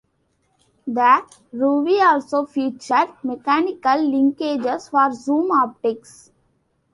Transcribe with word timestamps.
The 0.87 1.23
Ruvi 1.53 2.01
also 2.03 2.47
featured 2.47 3.09
mechanical 3.21 3.97
linkages 3.97 4.89
for 4.89 5.13
zoom 5.13 5.51
optics. 5.51 6.31